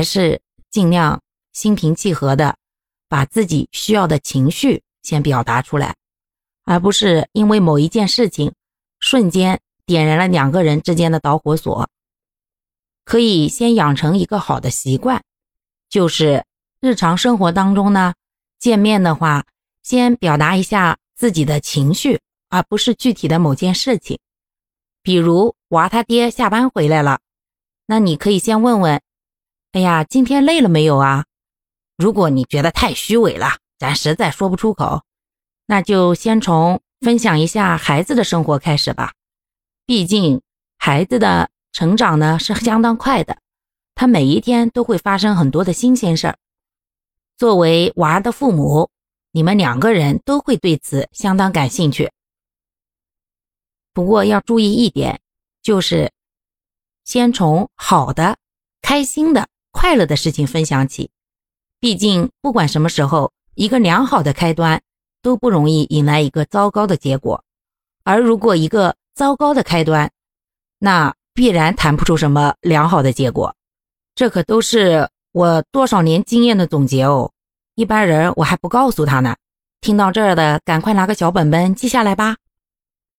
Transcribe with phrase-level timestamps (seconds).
[0.00, 0.40] 还是
[0.70, 1.20] 尽量
[1.52, 2.56] 心平气和的，
[3.06, 5.94] 把自己需要的情绪先表达出来，
[6.64, 8.54] 而不是因为某一件事情
[8.98, 11.86] 瞬间点燃了两个人之间的导火索。
[13.04, 15.22] 可以先养成一个好的习惯，
[15.90, 16.46] 就是
[16.80, 18.14] 日常生活当中呢，
[18.58, 19.44] 见面的话，
[19.82, 24.18] 先表达一下自己的情绪，而不是具体的某件事情。
[25.02, 27.20] 比如娃他爹下班回来了，
[27.84, 29.02] 那你可以先问问
[29.72, 31.24] ：“哎呀，今天累了没有啊？”
[31.96, 35.04] 如果你觉得太虚伪了，咱实在说不出口，
[35.66, 39.12] 那就先从分享一下孩子的生活开始吧。
[39.86, 40.42] 毕竟
[40.78, 41.50] 孩子的。
[41.72, 43.38] 成长呢是相当快的，
[43.94, 46.36] 他每一天都会发生很多的新鲜事儿。
[47.36, 48.90] 作为娃的父母，
[49.30, 52.10] 你们两个人都会对此相当感兴趣。
[53.92, 55.20] 不过要注意一点，
[55.62, 56.10] 就是
[57.04, 58.36] 先从好的、
[58.82, 59.46] 开心的、
[59.80, 61.08] 快乐的事情分享起。
[61.80, 64.82] 毕竟不管什么时候，一个良好的开端
[65.22, 67.42] 都不容易引来一个糟糕的结果。
[68.04, 70.10] 而如果一个糟糕的开端，
[70.78, 71.14] 那。
[71.32, 73.54] 必然谈不出什么良好的结果，
[74.14, 77.32] 这可都是我多少年经验的总结哦。
[77.76, 79.36] 一般人我还不告诉他呢。
[79.80, 82.36] 听到这儿的，赶快拿个小本本记下来吧。